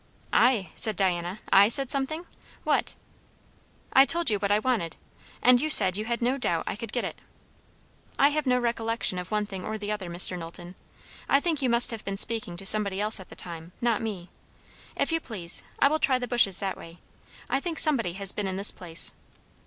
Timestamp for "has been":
18.13-18.47